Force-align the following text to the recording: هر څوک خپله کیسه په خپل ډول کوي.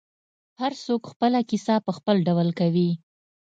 هر 0.61 0.73
څوک 0.85 1.01
خپله 1.11 1.39
کیسه 1.49 1.75
په 1.85 1.91
خپل 1.97 2.15
ډول 2.27 2.49
کوي. 2.59 2.89